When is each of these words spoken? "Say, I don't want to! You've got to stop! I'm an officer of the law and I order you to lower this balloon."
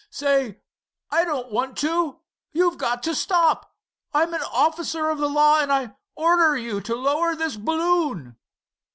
"Say, 0.09 0.59
I 1.11 1.23
don't 1.25 1.51
want 1.51 1.77
to! 1.77 2.21
You've 2.53 2.79
got 2.79 3.03
to 3.03 3.13
stop! 3.13 3.75
I'm 4.15 4.33
an 4.33 4.41
officer 4.41 5.09
of 5.11 5.19
the 5.19 5.29
law 5.29 5.61
and 5.61 5.71
I 5.71 5.93
order 6.15 6.57
you 6.57 6.81
to 6.81 6.95
lower 6.95 7.35
this 7.35 7.55
balloon." 7.55 8.35